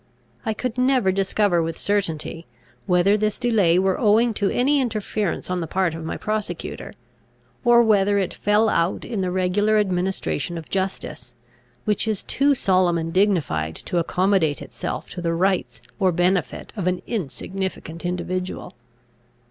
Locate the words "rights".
15.35-15.83